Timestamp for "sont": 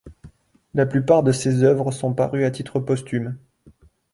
1.91-2.15